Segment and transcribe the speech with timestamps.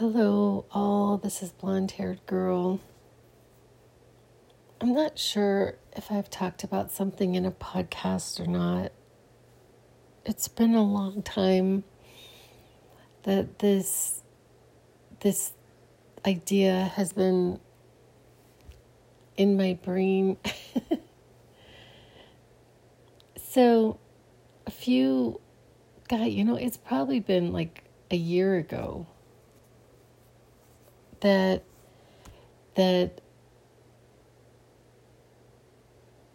[0.00, 1.18] Hello, all.
[1.18, 2.80] This is blonde haired girl.
[4.80, 8.92] I'm not sure if I've talked about something in a podcast or not.
[10.24, 11.84] It's been a long time
[13.24, 14.22] that this
[15.20, 15.52] this
[16.26, 17.60] idea has been
[19.36, 20.38] in my brain.
[23.36, 23.98] so
[24.66, 25.42] a few
[26.08, 29.06] God, you know, it's probably been like a year ago
[31.20, 31.64] that
[32.74, 33.20] that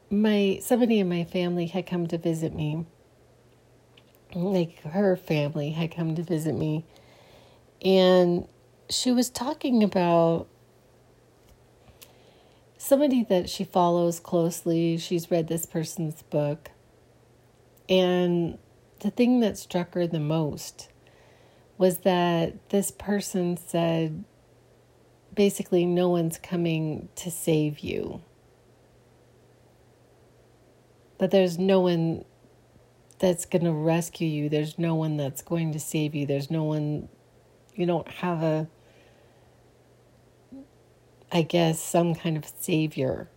[0.09, 2.85] my somebody in my family had come to visit me.
[4.34, 6.85] Like her family had come to visit me.
[7.81, 8.48] And
[8.90, 10.48] she was talking about
[12.77, 14.98] somebody that she follows closely.
[14.98, 16.71] She's read this person's book.
[17.88, 18.57] And
[18.99, 20.90] the thing that struck her the most
[21.77, 24.23] was that this person said
[25.35, 28.21] basically no one's coming to save you.
[31.17, 32.25] That there's no one
[33.19, 34.49] that's going to rescue you.
[34.49, 36.25] There's no one that's going to save you.
[36.25, 37.09] There's no one,
[37.73, 38.67] you don't have a,
[41.31, 43.29] I guess, some kind of savior.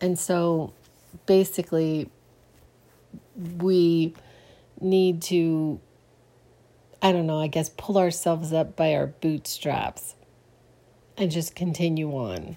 [0.00, 0.72] And so
[1.26, 2.10] basically,
[3.58, 4.14] we
[4.80, 5.80] need to,
[7.02, 10.14] I don't know, I guess, pull ourselves up by our bootstraps
[11.16, 12.56] and just continue on.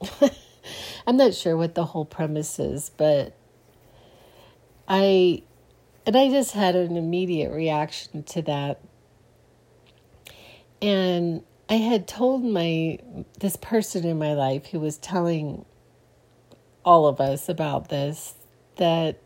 [1.06, 3.34] I'm not sure what the whole premise is, but
[4.88, 5.42] I
[6.06, 8.80] and I just had an immediate reaction to that.
[10.82, 12.98] And I had told my
[13.40, 15.64] this person in my life who was telling
[16.84, 18.34] all of us about this
[18.76, 19.18] that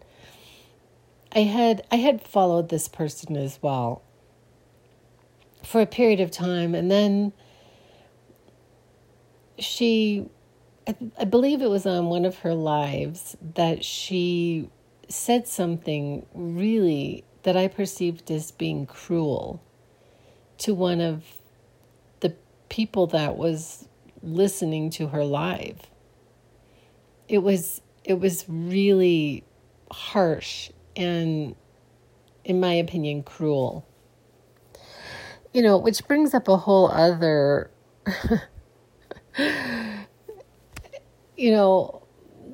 [1.32, 4.02] I had I had followed this person as well
[5.64, 7.32] for a period of time and then
[9.58, 10.26] she,
[10.86, 14.70] I, I believe it was on one of her lives that she
[15.08, 19.62] said something really that I perceived as being cruel
[20.58, 21.24] to one of
[22.20, 22.34] the
[22.68, 23.88] people that was
[24.22, 25.80] listening to her live.
[27.28, 29.44] It was it was really
[29.90, 31.54] harsh and
[32.44, 33.86] in my opinion cruel.
[35.52, 37.70] You know, which brings up a whole other
[41.36, 42.02] you know,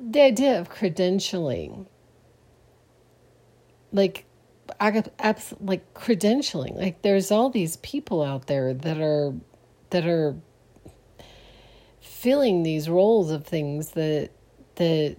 [0.09, 1.87] the idea of credentialing,
[3.91, 4.25] like,
[4.79, 9.33] like credentialing, like there's all these people out there that are
[9.91, 10.35] that are
[12.01, 14.29] filling these roles of things that
[14.75, 15.15] that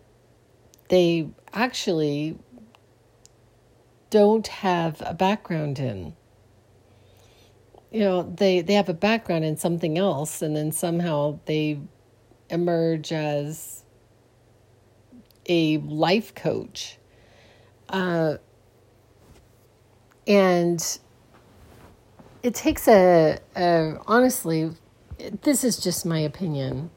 [0.88, 2.38] they actually
[4.10, 6.14] don't have a background in
[7.96, 11.80] you know they they have a background in something else and then somehow they
[12.50, 13.84] emerge as
[15.48, 16.98] a life coach.
[17.88, 18.36] Uh,
[20.26, 20.98] and
[22.42, 24.72] it takes a, a honestly
[25.40, 26.90] this is just my opinion.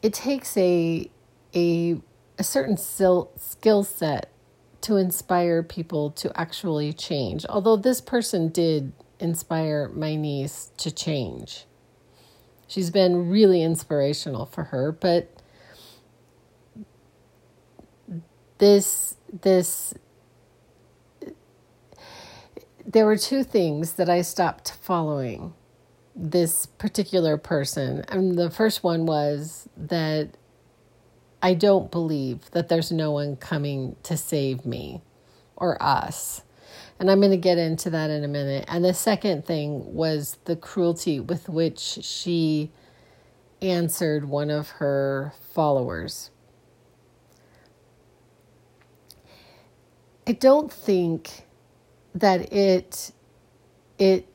[0.00, 1.10] It takes a
[1.56, 2.00] a
[2.38, 4.30] a certain skill set
[4.82, 7.44] to inspire people to actually change.
[7.48, 11.66] Although this person did inspire my niece to change.
[12.66, 15.30] She's been really inspirational for her, but
[18.58, 19.94] this this
[22.86, 25.54] there were two things that I stopped following
[26.14, 28.04] this particular person.
[28.08, 30.36] And the first one was that
[31.42, 35.02] I don't believe that there's no one coming to save me
[35.56, 36.42] or us.
[36.98, 38.66] And I'm going to get into that in a minute.
[38.68, 42.70] And the second thing was the cruelty with which she
[43.62, 46.30] answered one of her followers.
[50.26, 51.46] I don't think
[52.14, 53.12] that it
[53.98, 54.26] it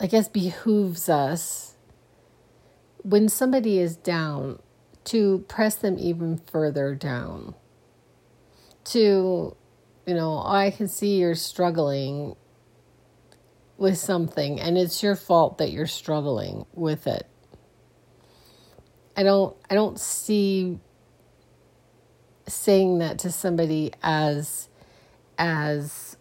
[0.00, 1.74] I guess behooves us
[3.02, 4.58] when somebody is down
[5.06, 7.54] to press them even further down.
[8.86, 9.56] To,
[10.06, 12.36] you know, I can see you're struggling
[13.78, 17.26] with something and it's your fault that you're struggling with it.
[19.16, 20.78] I don't I don't see
[22.48, 24.68] saying that to somebody as
[25.38, 26.16] as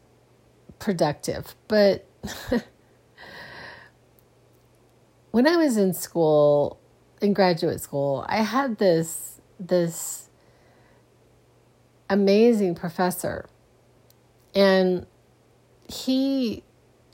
[0.80, 1.56] productive.
[1.68, 2.08] But
[5.32, 6.80] when I was in school,
[7.26, 10.30] in graduate school, I had this this
[12.10, 13.48] amazing professor,
[14.54, 15.06] and
[15.90, 16.64] he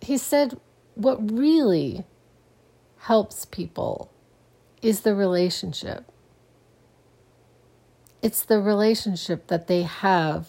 [0.01, 0.59] he said
[0.95, 2.05] what really
[2.99, 4.11] helps people
[4.81, 6.05] is the relationship.
[8.21, 10.47] It's the relationship that they have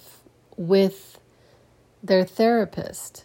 [0.57, 1.19] with
[2.03, 3.25] their therapist.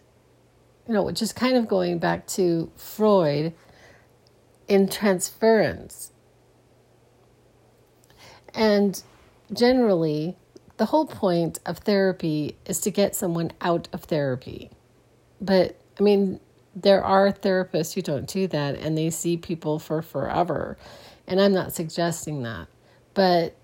[0.87, 3.53] You know, which is kind of going back to Freud
[4.69, 6.11] in transference.
[8.57, 9.01] And
[9.53, 10.35] generally,
[10.77, 14.71] the whole point of therapy is to get someone out of therapy.
[15.39, 16.39] But I mean,
[16.75, 20.77] there are therapists who don't do that and they see people for forever.
[21.27, 22.67] And I'm not suggesting that.
[23.13, 23.55] But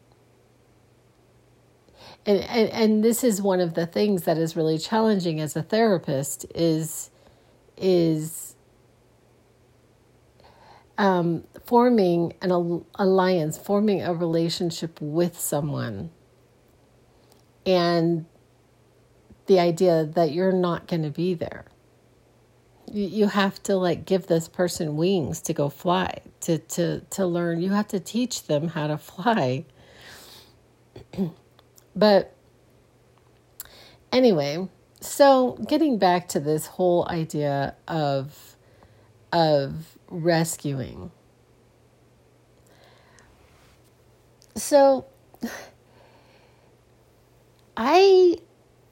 [2.25, 5.63] and, and, and this is one of the things that is really challenging as a
[5.63, 7.09] therapist is
[7.77, 8.55] is
[10.97, 12.51] um, forming an
[12.95, 16.11] alliance, forming a relationship with someone,
[17.65, 18.25] and
[19.47, 21.65] the idea that you're not going to be there.
[22.91, 27.61] You have to like give this person wings to go fly to to to learn.
[27.61, 29.65] You have to teach them how to fly.
[31.95, 32.33] But
[34.11, 34.67] anyway
[35.03, 38.52] so getting back to this whole idea of
[39.33, 41.11] of rescuing.
[44.55, 45.05] So
[47.75, 48.37] i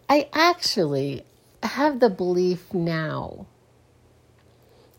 [0.10, 1.24] i actually
[1.64, 3.46] have the belief now.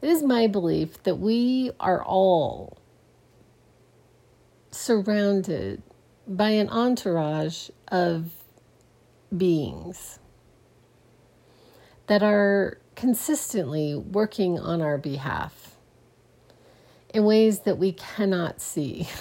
[0.01, 2.79] It is my belief that we are all
[4.71, 5.83] surrounded
[6.27, 8.31] by an entourage of
[9.37, 10.19] beings
[12.07, 15.77] that are consistently working on our behalf
[17.13, 19.09] in ways that we cannot see.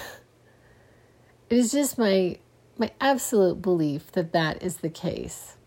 [1.50, 2.38] It is just my
[2.78, 5.58] my absolute belief that that is the case.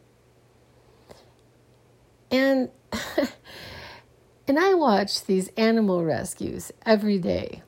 [2.30, 2.70] And
[4.46, 7.62] And I watch these animal rescues every day.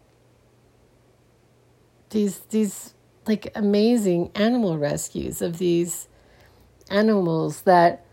[2.10, 2.94] These these
[3.26, 6.06] like amazing animal rescues of these
[6.90, 8.04] animals that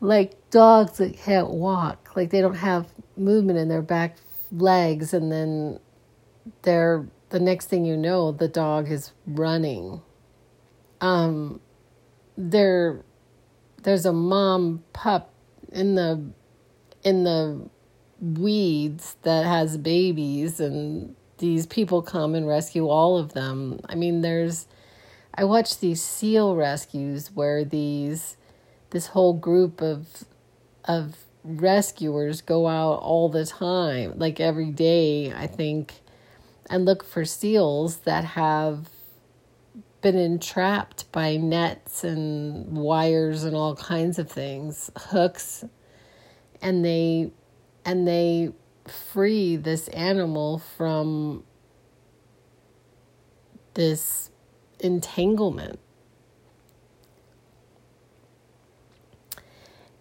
[0.00, 4.16] like dogs that can't walk, like they don't have movement in their back
[4.52, 5.80] legs and then
[6.62, 10.00] they're the next thing you know the dog is running.
[11.00, 11.60] Um
[12.36, 13.02] there
[13.82, 15.32] there's a mom pup
[15.72, 16.22] in the
[17.02, 17.68] in the
[18.20, 23.78] weeds that has babies and these people come and rescue all of them.
[23.88, 24.66] I mean, there's
[25.34, 28.36] I watch these seal rescues where these
[28.96, 30.24] this whole group of
[30.86, 36.00] of rescuers go out all the time, like every day, I think,
[36.70, 38.88] and look for seals that have
[40.00, 45.62] been entrapped by nets and wires and all kinds of things, hooks
[46.62, 47.32] and they
[47.84, 48.54] and they
[49.12, 51.44] free this animal from
[53.74, 54.30] this
[54.80, 55.80] entanglement.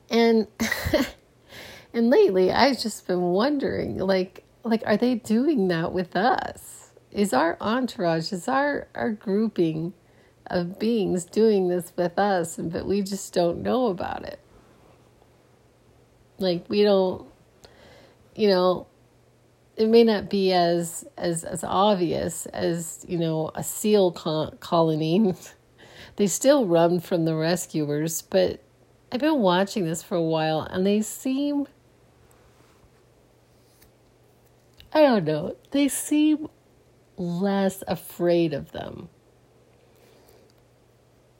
[0.09, 0.47] And
[1.93, 6.91] and lately I've just been wondering like like are they doing that with us?
[7.11, 9.93] Is our entourage, is our our grouping
[10.47, 14.39] of beings doing this with us but we just don't know about it?
[16.37, 17.25] Like we don't,
[18.35, 18.87] you know,
[19.77, 25.33] it may not be as as as obvious as you know a seal colony.
[26.17, 28.61] they still run from the rescuers, but
[29.11, 31.67] I've been watching this for a while, and they seem.
[34.93, 35.55] I don't know.
[35.71, 36.47] They seem
[37.17, 39.09] less afraid of them.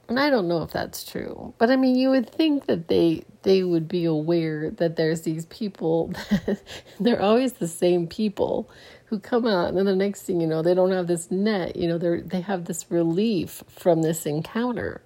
[0.08, 3.24] And I don't know if that's true, but I mean, you would think that they
[3.42, 6.14] they would be aware that there's these people.
[6.30, 6.62] That,
[7.00, 8.70] they're always the same people
[9.06, 11.76] who come out, and then the next thing you know, they don't have this net.
[11.76, 15.02] You know, they they have this relief from this encounter.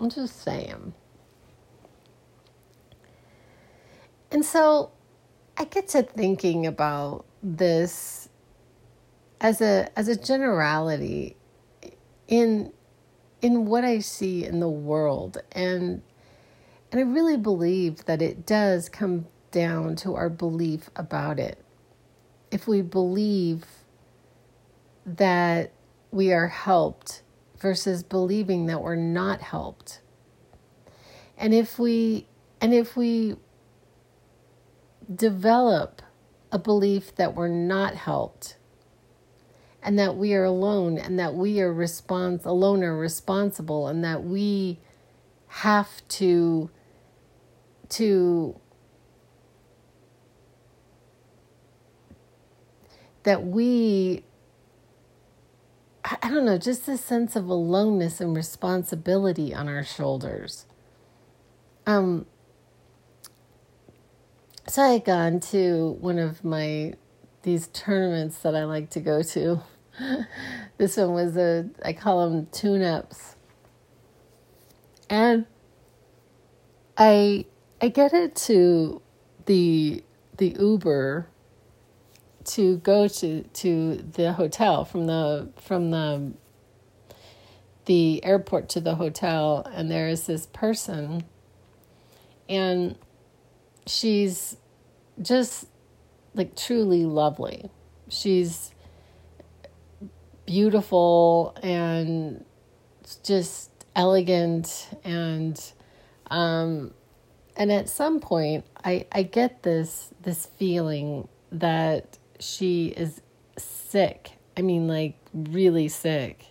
[0.00, 0.94] I'm just saying.
[4.30, 4.92] And so,
[5.58, 8.30] I get to thinking about this
[9.40, 11.36] as a as a generality
[12.28, 12.72] in
[13.42, 16.02] in what I see in the world and
[16.90, 21.62] and I really believe that it does come down to our belief about it.
[22.50, 23.64] If we believe
[25.06, 25.72] that
[26.10, 27.22] we are helped
[27.60, 30.00] versus believing that we're not helped.
[31.36, 32.26] And if we
[32.60, 33.36] and if we
[35.14, 36.02] develop
[36.52, 38.56] a belief that we're not helped
[39.82, 44.22] and that we are alone and that we are respons- alone or responsible and that
[44.24, 44.78] we
[45.48, 46.70] have to
[47.88, 48.58] to
[53.22, 54.24] that we
[56.30, 60.66] don't know, just this sense of aloneness and responsibility on our shoulders.
[61.86, 62.26] Um,
[64.66, 66.94] so I had gone to one of my
[67.42, 69.62] these tournaments that I like to go to.
[70.78, 73.36] this one was a I call them tune-ups.
[75.08, 75.46] And
[76.96, 77.46] I
[77.80, 79.02] I get it to
[79.46, 80.04] the
[80.36, 81.26] the Uber
[82.44, 86.32] to go to to the hotel from the from the
[87.86, 91.24] the airport to the hotel and there is this person
[92.48, 92.96] and
[93.86, 94.56] she's
[95.22, 95.66] just
[96.34, 97.70] like truly lovely.
[98.08, 98.72] She's
[100.46, 102.44] beautiful and
[103.24, 105.60] just elegant and
[106.30, 106.92] um
[107.56, 113.20] and at some point I I get this this feeling that she is
[113.56, 114.32] sick.
[114.56, 116.46] I mean like really sick.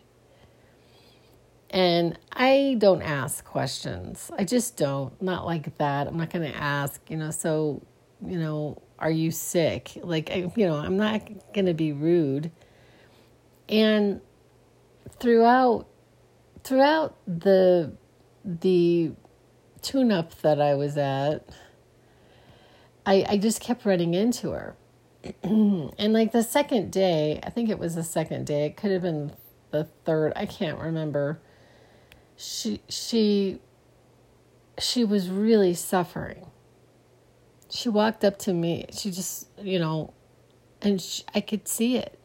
[1.71, 4.31] And I don't ask questions.
[4.37, 5.19] I just don't.
[5.21, 6.07] Not like that.
[6.07, 7.83] I'm not going to ask, you know, so,
[8.25, 9.91] you know, are you sick?
[10.01, 11.21] Like, I, you know, I'm not
[11.53, 12.51] going to be rude.
[13.67, 14.21] And
[15.19, 15.87] throughout
[16.63, 17.93] throughout the
[18.43, 19.11] the
[19.81, 21.47] tune up that I was at,
[23.05, 24.75] I I just kept running into her.
[25.43, 29.01] and like the second day, I think it was the second day, it could have
[29.01, 29.33] been
[29.71, 31.39] the third, I can't remember.
[32.35, 33.59] She she
[34.79, 36.45] she was really suffering
[37.69, 38.85] she walked up to me.
[38.91, 40.13] She just, you know,
[40.81, 42.19] and she, I could see it.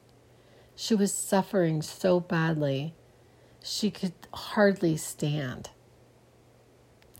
[0.75, 2.95] She was suffering so badly.
[3.63, 5.71] She could hardly stand.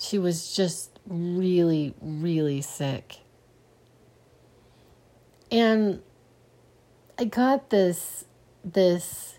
[0.01, 3.19] She was just really, really sick.
[5.55, 6.03] And
[7.17, 8.25] I got this
[8.65, 9.39] this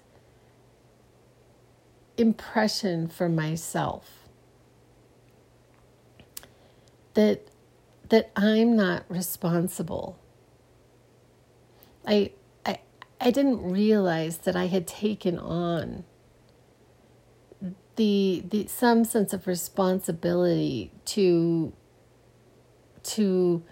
[2.15, 4.10] impression for myself
[7.15, 7.50] that
[8.07, 10.17] that I'm not responsible.
[12.07, 12.31] I,
[12.65, 12.79] I,
[13.19, 16.05] I didn't realize that I had taken on
[17.98, 21.74] the, the some sense of responsibility to
[23.03, 23.63] to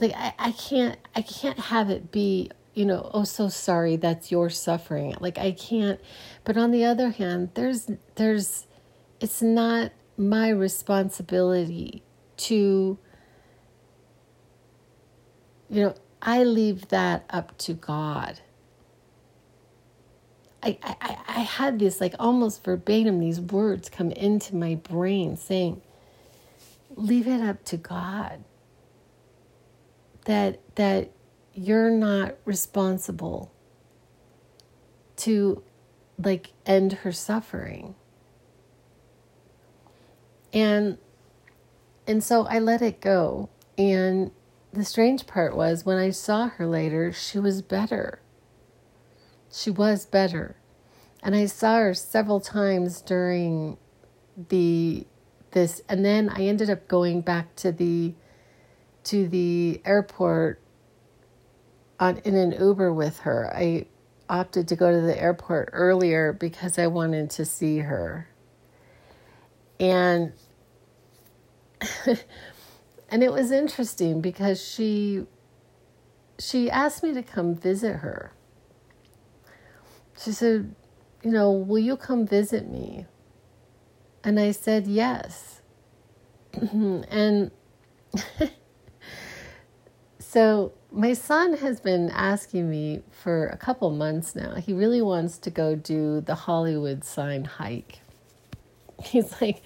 [0.00, 4.30] like I, I can't I can't have it be you know oh so sorry that's
[4.30, 6.00] your suffering like I can't
[6.44, 8.66] but on the other hand there's there's
[9.20, 12.02] it's not my responsibility
[12.38, 12.98] to
[15.70, 18.40] you know, I leave that up to God.
[20.62, 25.82] I, I, I had this like almost verbatim, these words come into my brain saying,
[26.96, 28.42] leave it up to God.
[30.28, 31.10] That that
[31.54, 33.50] you're not responsible
[35.16, 35.62] to
[36.22, 37.94] like end her suffering.
[40.52, 40.98] And
[42.06, 43.48] and so I let it go.
[43.78, 44.30] And
[44.72, 48.20] the strange part was when I saw her later, she was better.
[49.50, 50.56] She was better.
[51.22, 53.78] And I saw her several times during
[54.50, 55.06] the
[55.52, 58.14] this and then I ended up going back to the
[59.08, 60.60] to the airport
[61.98, 63.50] on in an Uber with her.
[63.54, 63.86] I
[64.28, 68.28] opted to go to the airport earlier because I wanted to see her.
[69.80, 70.32] And
[73.08, 75.24] and it was interesting because she
[76.38, 78.32] she asked me to come visit her.
[80.22, 80.74] She said,
[81.22, 83.06] "You know, will you come visit me?"
[84.22, 85.62] And I said, "Yes."
[86.52, 87.50] and
[90.28, 94.56] so my son has been asking me for a couple months now.
[94.56, 98.00] He really wants to go do the Hollywood sign hike.
[99.02, 99.62] He's like,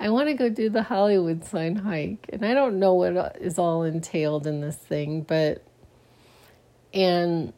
[0.00, 2.30] I want to go do the Hollywood sign hike.
[2.32, 5.62] And I don't know what is all entailed in this thing, but
[6.94, 7.52] and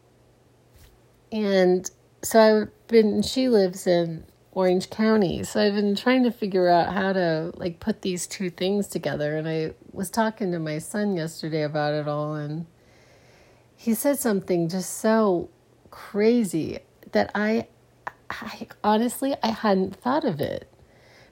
[1.30, 1.88] and
[2.21, 5.45] so I've been she lives in Orange County.
[5.45, 9.37] So I've been trying to figure out how to like put these two things together
[9.37, 12.66] and I was talking to my son yesterday about it all and
[13.76, 15.49] he said something just so
[15.90, 16.78] crazy
[17.12, 17.66] that I
[18.28, 20.70] I honestly I hadn't thought of it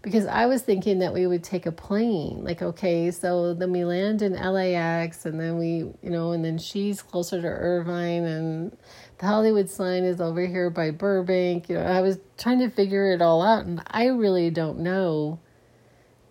[0.02, 2.44] because I was thinking that we would take a plane.
[2.44, 6.56] Like, okay, so then we land in LAX and then we, you know, and then
[6.58, 8.76] she's closer to Irvine and
[9.18, 11.68] the Hollywood sign is over here by Burbank.
[11.68, 15.40] You know, I was trying to figure it all out and I really don't know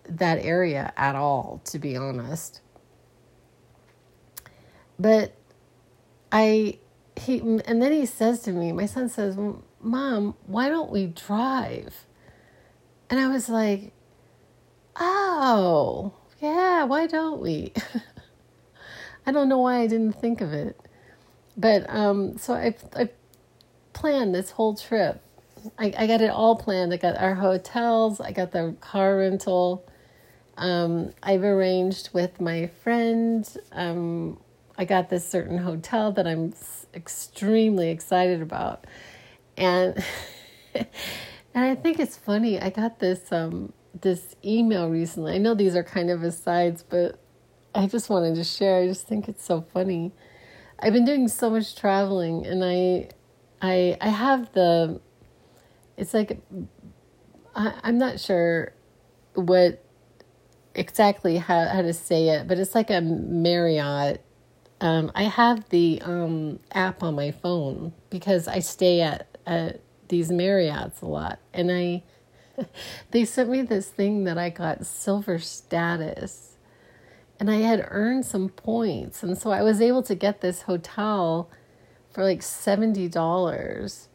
[0.08, 2.60] that area at all, to be honest.
[4.98, 5.34] But
[6.32, 6.78] I,
[7.16, 9.36] he, and then he says to me, my son says,
[9.80, 12.06] Mom, why don't we drive?
[13.10, 13.92] And I was like,
[15.00, 17.72] Oh, yeah, why don't we?
[19.26, 20.80] I don't know why I didn't think of it.
[21.56, 23.10] But um, so I, I
[23.92, 25.22] planned this whole trip.
[25.78, 26.92] I, I got it all planned.
[26.92, 29.87] I got our hotels, I got the car rental.
[30.58, 33.48] Um, I've arranged with my friend.
[33.72, 34.38] Um,
[34.76, 36.52] I got this certain hotel that I'm
[36.92, 38.86] extremely excited about.
[39.56, 40.04] And
[40.74, 40.86] and
[41.54, 42.60] I think it's funny.
[42.60, 45.34] I got this um, this email recently.
[45.34, 47.18] I know these are kind of asides, but
[47.74, 48.82] I just wanted to share.
[48.82, 50.12] I just think it's so funny.
[50.80, 53.08] I've been doing so much traveling, and I,
[53.60, 55.00] I, I have the.
[55.96, 56.40] It's like,
[57.54, 58.72] I, I'm not sure
[59.34, 59.84] what
[60.78, 64.22] exactly how how to say it, but it's like a Marriott.
[64.80, 70.30] Um, I have the um, app on my phone because I stay at at these
[70.30, 72.02] Marriotts a lot, and I
[73.10, 76.56] they sent me this thing that I got silver status.
[77.40, 79.22] And I had earned some points.
[79.22, 81.48] And so I was able to get this hotel
[82.10, 84.08] for like $70.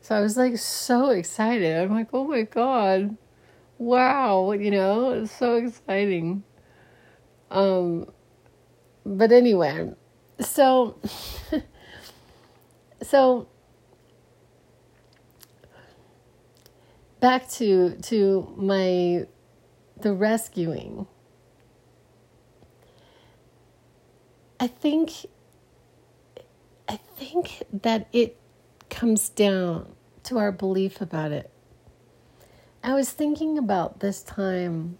[0.00, 1.76] So I was like so excited.
[1.76, 3.16] I'm like, oh my God.
[3.78, 4.52] Wow.
[4.52, 6.42] You know, it's so exciting.
[7.50, 8.10] Um,
[9.04, 9.92] but anyway,
[10.40, 10.98] so,
[13.02, 13.48] so
[17.20, 19.26] back to to my
[20.00, 21.06] the rescuing
[24.60, 25.26] i think
[26.88, 28.36] i think that it
[28.90, 29.92] comes down
[30.22, 31.50] to our belief about it
[32.82, 34.98] i was thinking about this time.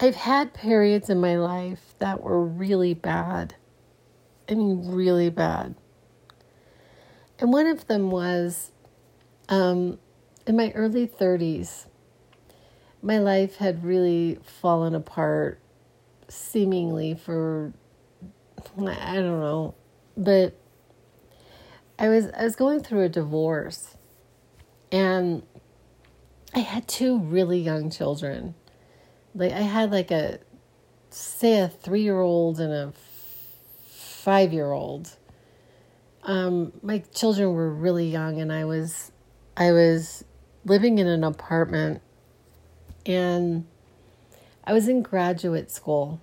[0.00, 3.54] I've had periods in my life that were really bad.
[4.48, 5.76] I mean really bad.
[7.38, 8.72] And one of them was
[9.48, 9.98] um,
[10.46, 11.86] in my early 30s,
[13.02, 15.60] my life had really fallen apart
[16.28, 17.72] seemingly for
[18.78, 19.74] I don't know,
[20.16, 20.54] but
[21.98, 23.96] I was I was going through a divorce.
[24.90, 25.42] And
[26.54, 28.54] I had two really young children.
[29.34, 30.38] Like I had like a
[31.10, 32.92] say a 3-year-old and a
[34.24, 35.16] 5-year-old.
[36.22, 39.10] Um my children were really young and I was
[39.56, 40.24] I was
[40.64, 42.02] living in an apartment
[43.04, 43.66] and
[44.62, 46.22] I was in graduate school.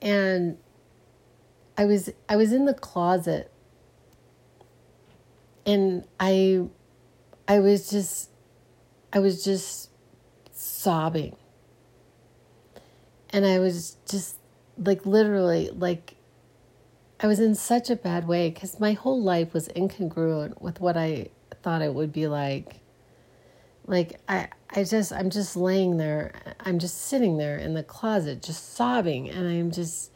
[0.00, 0.58] And
[1.76, 3.52] I was I was in the closet
[5.66, 6.68] and I
[7.50, 8.30] I was just
[9.12, 9.90] I was just
[10.52, 11.34] sobbing.
[13.30, 14.36] And I was just
[14.78, 16.14] like literally like
[17.18, 20.96] I was in such a bad way because my whole life was incongruent with what
[20.96, 22.82] I thought it would be like.
[23.84, 26.54] Like I, I just, I'm just laying there.
[26.60, 30.12] I'm just sitting there in the closet, just sobbing, and I'm just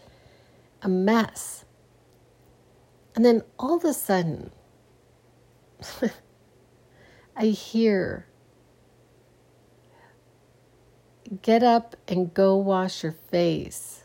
[0.83, 1.65] a mess.
[3.17, 4.53] And then all of a sudden,
[7.37, 8.27] I hear,
[11.43, 14.05] get up and go wash your face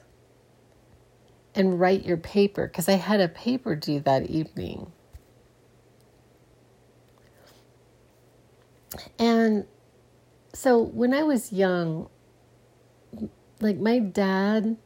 [1.53, 4.91] and write your paper because I had a paper due that evening.
[9.17, 9.65] And
[10.53, 12.09] so when I was young,
[13.61, 14.77] like my dad,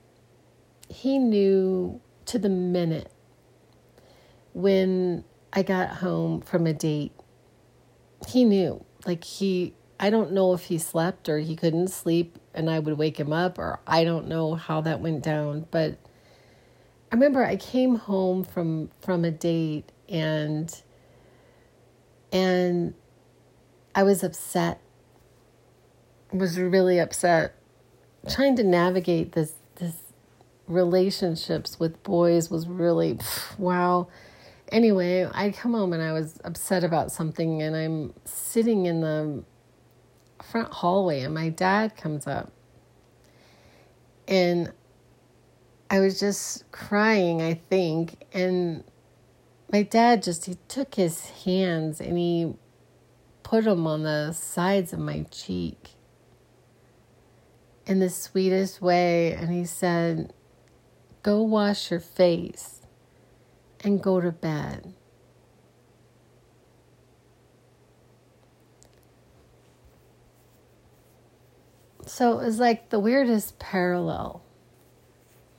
[0.89, 3.12] he knew to the minute
[4.53, 7.13] when I got home from a date.
[8.28, 8.84] He knew.
[9.06, 12.98] Like he I don't know if he slept or he couldn't sleep and I would
[12.98, 15.98] wake him up or I don't know how that went down, but
[17.12, 20.82] I remember I came home from from a date and
[22.32, 22.94] and
[23.94, 24.82] I was upset.
[26.32, 27.54] Was really upset.
[28.28, 29.98] Trying to navigate this this
[30.68, 33.20] relationships with boys was really
[33.58, 34.08] wow.
[34.74, 39.44] Anyway, I come home and I was upset about something and I'm sitting in the
[40.42, 42.52] front hallway and my dad comes up.
[44.28, 44.74] And
[45.92, 48.26] I was just crying, I think.
[48.34, 48.84] And
[49.72, 52.56] my dad just, he took his hands and he
[53.44, 55.92] put them on the sides of my cheek
[57.86, 59.34] in the sweetest way.
[59.34, 60.34] And he said,
[61.22, 62.83] Go wash your face
[63.84, 64.93] and go to bed.
[72.06, 74.43] so it was like the weirdest parallel.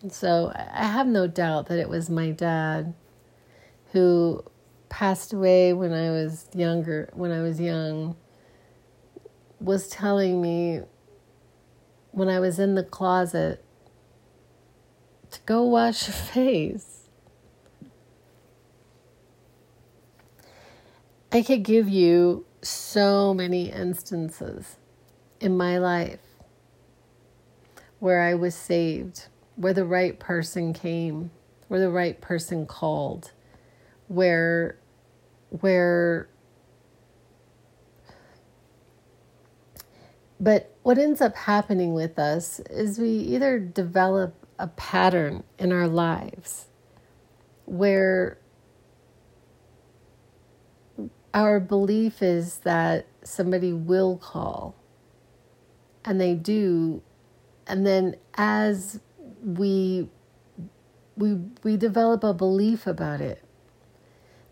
[0.09, 2.95] So I have no doubt that it was my dad
[3.93, 4.45] who
[4.89, 8.17] passed away when I was younger, when I was young,
[9.59, 10.83] was telling me
[12.13, 13.65] when I was in the closet
[15.33, 17.04] to go wash your face.
[21.35, 24.77] I could give you so many instances
[25.41, 26.21] in my life
[27.99, 31.33] where I was saved, where the right person came,
[31.67, 33.33] where the right person called,
[34.07, 34.79] where
[35.51, 36.29] where
[40.39, 45.89] but what ends up happening with us is we either develop a pattern in our
[45.89, 46.67] lives
[47.67, 48.39] where
[51.35, 54.75] our belief is that somebody will call
[56.05, 57.03] and they do
[57.67, 59.01] and then as
[59.43, 60.09] we
[61.17, 63.43] we we develop a belief about it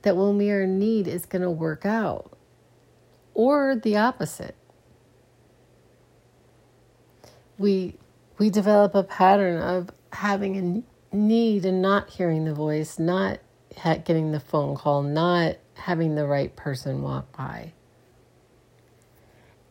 [0.02, 2.36] that when we are in need it's going to work out
[3.34, 4.54] or the opposite.
[7.58, 7.96] We
[8.38, 13.38] we develop a pattern of having a need and not hearing the voice not
[14.04, 17.72] getting the phone call not having the right person walk by.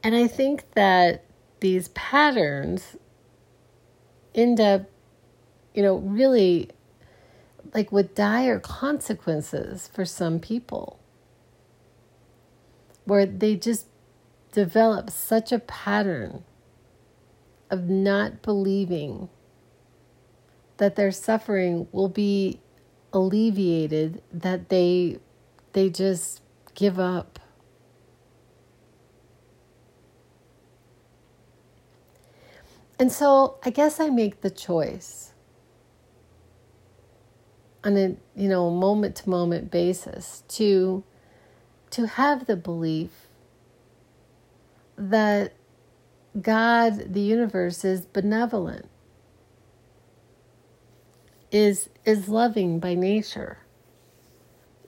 [0.03, 1.23] And i think that
[1.59, 2.95] these patterns
[4.33, 4.89] end up,
[5.73, 6.69] you know, really
[7.73, 10.99] like with dire consequences for some people,
[13.05, 13.85] where they just
[14.51, 16.43] develop such a pattern
[17.69, 19.29] of not believing
[20.77, 22.59] that their suffering will be
[23.13, 25.19] alleviated that they
[25.73, 26.41] they just
[26.75, 27.39] give up.
[32.99, 35.33] And so I guess I make the choice
[37.83, 41.03] on a you know moment to moment basis to
[41.91, 43.27] to have the belief
[44.97, 45.53] that
[46.39, 48.87] God, the universe, is benevolent,
[51.51, 53.59] is is loving by nature,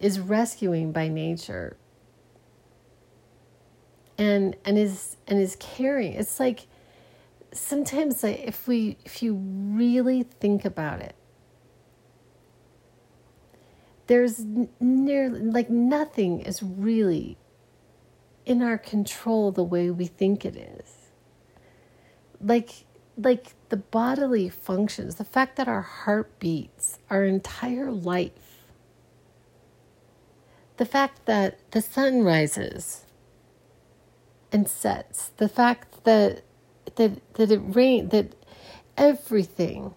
[0.03, 1.77] is rescuing by nature,
[4.17, 6.13] and and is and is caring.
[6.13, 6.67] It's like
[7.53, 11.15] sometimes like if we if you really think about it
[14.07, 14.43] there's
[14.79, 17.37] nearly like nothing is really
[18.45, 21.11] in our control the way we think it is
[22.41, 22.85] like
[23.17, 28.42] like the bodily functions the fact that our heart beats our entire life
[30.83, 33.05] the fact that the sun rises
[34.51, 36.43] and sets the fact that
[36.97, 38.35] that that it rain that
[38.97, 39.93] everything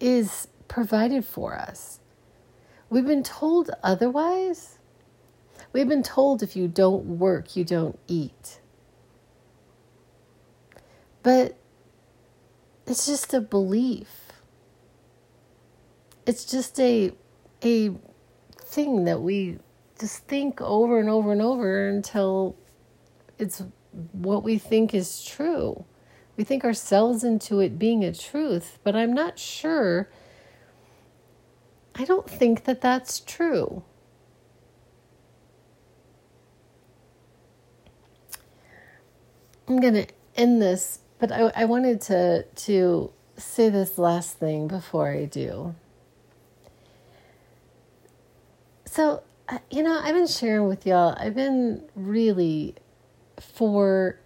[0.00, 2.00] is provided for us.
[2.90, 4.80] We've been told otherwise.
[5.72, 8.58] We've been told if you don't work, you don't eat.
[11.22, 11.56] But
[12.88, 14.32] it's just a belief.
[16.26, 17.12] It's just a
[17.62, 17.92] a
[18.58, 19.60] thing that we
[20.02, 22.56] just think over and over and over until
[23.38, 23.62] it's
[24.10, 25.84] what we think is true.
[26.36, 30.10] We think ourselves into it being a truth, but I'm not sure.
[31.94, 33.84] I don't think that that's true.
[39.68, 44.66] I'm going to end this, but I, I wanted to, to say this last thing
[44.66, 45.76] before I do.
[48.84, 49.22] So,
[49.70, 52.76] you know, I've been sharing with y'all, I've been really
[53.40, 54.18] for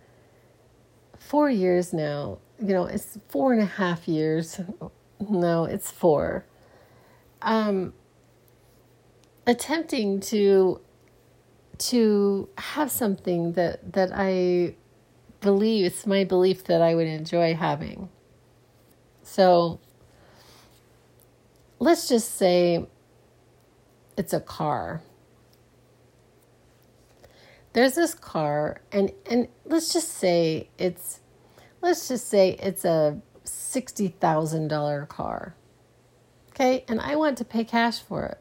[1.18, 2.38] four years now.
[2.60, 4.60] You know, it's four and a half years.
[5.28, 6.44] No, it's four.
[7.42, 7.94] Um,
[9.46, 10.80] attempting to
[11.78, 14.74] to have something that that I
[15.40, 18.08] believe it's my belief that I would enjoy having.
[19.22, 19.80] So
[21.78, 22.86] let's just say
[24.16, 25.02] it's a car.
[27.72, 31.20] There's this car and and let's just say it's
[31.82, 35.54] let's just say it's a $60,000 car.
[36.50, 36.84] Okay?
[36.88, 38.38] And I want to pay cash for it.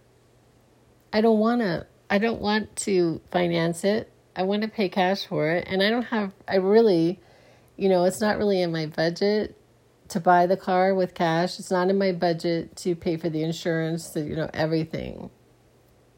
[1.11, 4.11] I don't want to I don't want to finance it.
[4.35, 7.19] I want to pay cash for it and I don't have I really
[7.77, 9.57] you know, it's not really in my budget
[10.09, 11.59] to buy the car with cash.
[11.59, 15.29] It's not in my budget to pay for the insurance, the, you know, everything.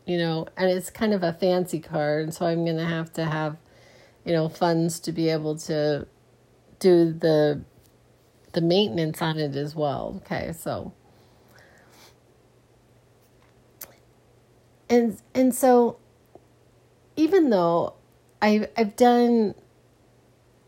[0.08, 3.14] You know, and it's kind of a fancy car, and so I'm going to have
[3.14, 3.58] to have,
[4.26, 6.08] you know, funds to be able to
[6.80, 7.62] do the
[8.54, 10.22] the maintenance on it as well.
[10.24, 10.94] Okay, so
[14.90, 15.98] and and so
[17.16, 17.94] even though
[18.42, 19.56] I've I've done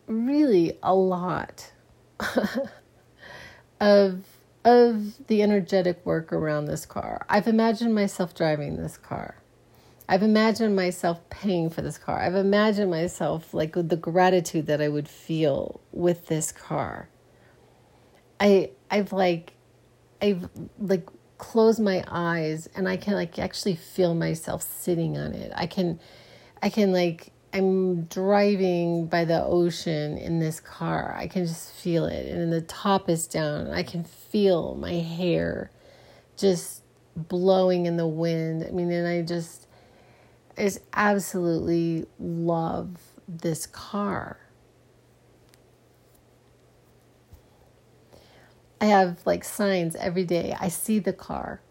[0.07, 1.71] really a lot
[3.79, 4.23] of
[4.65, 7.25] of the energetic work around this car.
[7.29, 9.35] I've imagined myself driving this car.
[10.07, 12.19] I've imagined myself paying for this car.
[12.19, 17.09] I've imagined myself like the gratitude that I would feel with this car.
[18.39, 19.53] I I've like
[20.21, 25.51] I've like closed my eyes and I can like actually feel myself sitting on it.
[25.55, 25.99] I can
[26.61, 31.15] I can like I'm driving by the ocean in this car.
[31.17, 32.27] I can just feel it.
[32.27, 33.71] And the top is down.
[33.71, 35.71] I can feel my hair
[36.37, 36.83] just
[37.15, 38.65] blowing in the wind.
[38.67, 39.67] I mean, and I just,
[40.57, 44.37] I just absolutely love this car.
[48.81, 50.55] I have like signs every day.
[50.59, 51.61] I see the car.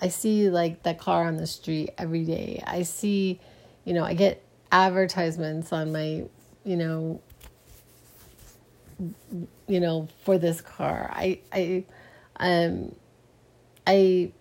[0.00, 2.62] I see like the car on the street every day.
[2.66, 3.40] I see,
[3.84, 4.43] you know, I get
[4.74, 6.24] advertisements on my,
[6.64, 7.22] you know,
[9.68, 11.10] you know, for this car.
[11.12, 11.84] I I
[12.36, 12.94] um
[13.86, 14.32] I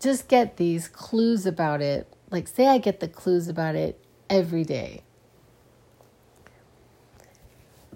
[0.00, 2.08] just get these clues about it.
[2.30, 5.02] Like say I get the clues about it every day.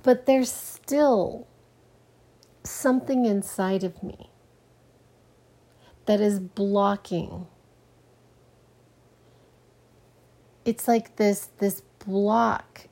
[0.03, 1.46] But there's still
[2.64, 4.29] something inside of me
[6.05, 7.46] that is blocking
[10.68, 12.88] it's like this this block.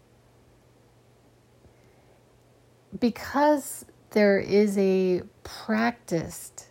[2.99, 6.69] Because there is a practiced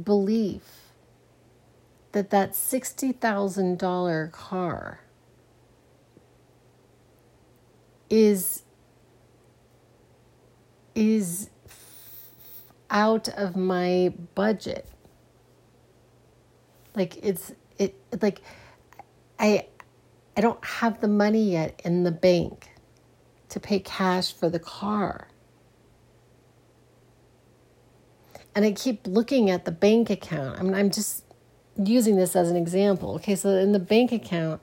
[0.00, 0.92] belief
[2.12, 5.00] that that $60,000 car
[8.08, 8.62] is
[10.94, 11.50] is
[12.90, 14.88] out of my budget.
[16.94, 18.40] Like it's it like
[19.40, 19.66] i
[20.38, 22.70] I don't have the money yet in the bank
[23.48, 25.26] to pay cash for the car.
[28.54, 30.60] And I keep looking at the bank account.
[30.60, 31.24] I mean, I'm just
[31.76, 33.16] using this as an example.
[33.16, 34.62] Okay, so in the bank account,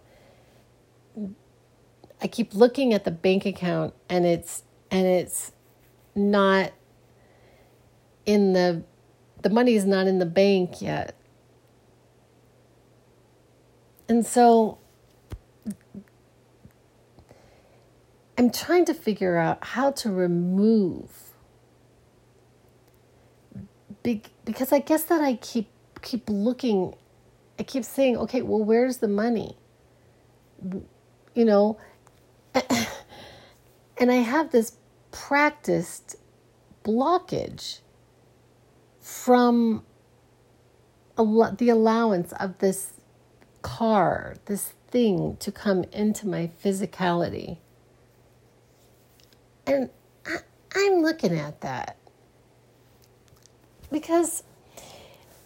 [2.22, 5.52] I keep looking at the bank account and it's and it's
[6.16, 6.72] not
[8.26, 8.82] in the
[9.42, 11.18] the money is not in the bank yet.
[14.08, 14.78] And so
[18.38, 21.26] I'm trying to figure out how to remove
[24.04, 25.70] big because I guess that I keep
[26.02, 26.94] keep looking
[27.58, 29.58] I keep saying, okay, well where's the money?
[31.34, 31.78] You know,
[33.98, 34.78] and I have this
[35.12, 36.18] practiced
[36.84, 37.80] blockage
[39.00, 39.84] from
[41.18, 42.94] the allowance of this
[43.62, 47.58] car, this thing to come into my physicality.
[49.68, 49.90] And
[50.26, 50.38] I,
[50.74, 51.98] I'm looking at that
[53.92, 54.44] because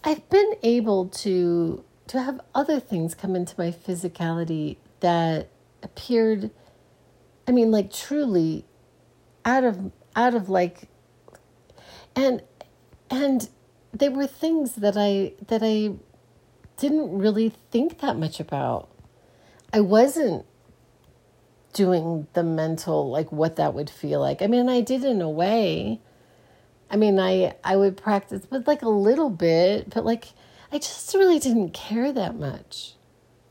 [0.04, 5.48] I've been able to to have other things come into my physicality that
[5.82, 6.52] appeared
[7.48, 8.64] I mean like truly
[9.44, 10.82] out of out of like
[12.14, 12.40] and
[13.10, 13.48] and
[13.92, 15.94] they were things that I that I
[16.76, 18.89] didn't really think that much about.
[19.72, 20.46] I wasn't
[21.72, 24.42] doing the mental like what that would feel like.
[24.42, 26.00] I mean, I did in a way.
[26.90, 30.28] I mean, I I would practice but like a little bit, but like
[30.72, 32.94] I just really didn't care that much.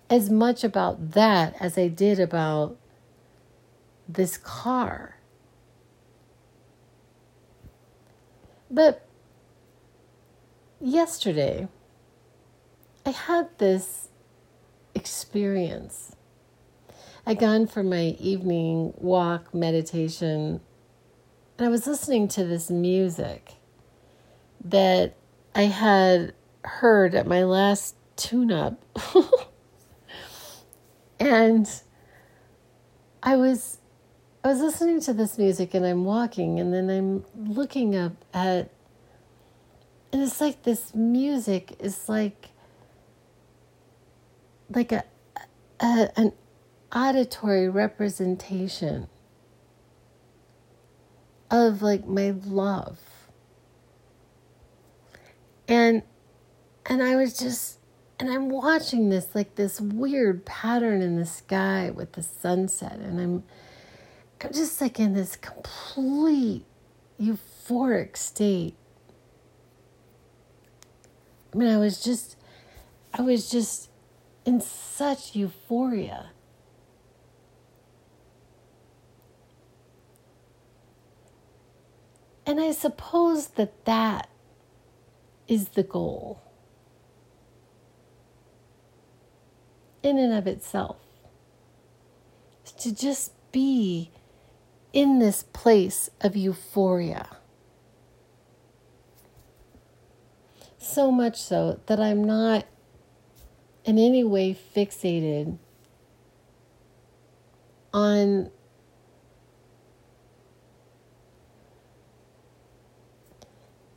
[0.10, 2.78] As much about that as I did about
[4.08, 5.18] this car.
[8.72, 9.06] But
[10.82, 11.68] yesterday
[13.06, 14.09] I had this
[15.00, 16.12] experience
[17.26, 20.62] I'd gone for my evening walk meditation
[21.58, 23.56] and I was listening to this music
[24.64, 25.16] that
[25.54, 26.34] I had
[26.64, 28.84] heard at my last tune up.
[31.20, 31.70] and
[33.22, 33.80] I was
[34.42, 38.70] I was listening to this music and I'm walking and then I'm looking up at
[40.14, 42.50] and it's like this music is like
[44.70, 45.04] like a,
[45.80, 46.34] a an
[46.94, 49.08] auditory representation
[51.52, 53.00] of like my love.
[55.68, 56.04] And
[56.86, 57.80] and I was just
[58.20, 63.20] and I'm watching this like this weird pattern in the sky with the sunset and
[63.20, 63.44] I'm
[64.42, 66.66] I'm just like in this complete
[67.20, 68.76] euphoric state.
[71.54, 72.38] I mean, I was just,
[73.14, 73.89] I was just
[74.50, 76.32] in such euphoria.
[82.48, 84.28] And I suppose that that
[85.48, 86.42] is the goal
[90.02, 90.98] in and of itself.
[92.80, 94.10] To just be
[94.94, 97.38] in this place of euphoria.
[100.80, 102.66] So much so that I'm not
[103.86, 105.58] in any way fixated
[107.94, 108.52] on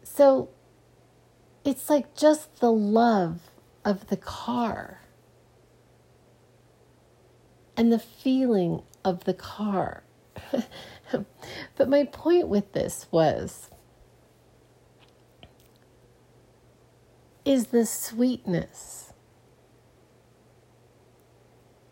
[0.03, 0.49] so
[1.65, 3.41] it's like just the love
[3.85, 5.03] of the car
[7.77, 10.05] and the feeling of the car.
[11.77, 13.71] but my point with this was
[17.45, 19.12] is the sweetness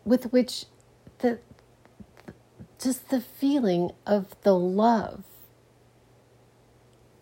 [0.05, 0.65] with which
[1.19, 1.39] the
[2.79, 5.23] just the feeling of the love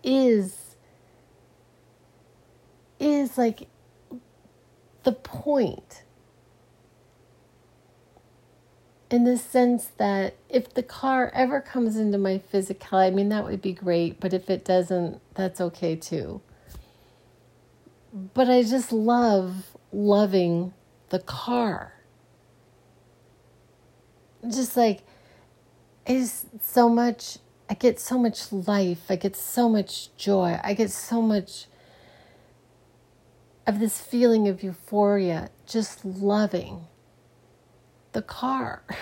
[0.04, 0.76] is
[3.00, 3.68] is like
[5.04, 6.04] the point
[9.10, 13.44] in the sense that if the car ever comes into my physical, I mean, that
[13.44, 16.42] would be great, but if it doesn't, that's okay too.
[18.14, 20.74] But I just love loving
[21.10, 21.94] the car.
[24.48, 25.02] Just like,
[26.06, 27.38] is so much,
[27.70, 31.66] I get so much life, I get so much joy, I get so much
[33.68, 36.88] of this feeling of euphoria, just loving
[38.14, 38.84] the car.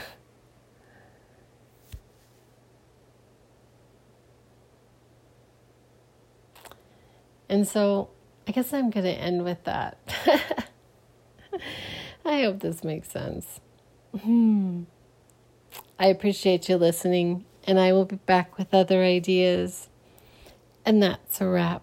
[7.50, 8.10] And so
[8.47, 9.97] I guess I'm going to end with that.
[12.26, 13.60] I hope this makes sense.
[14.21, 14.84] Hmm.
[16.00, 19.90] I appreciate you listening, and I will be back with other ideas.
[20.86, 21.82] And that's a wrap.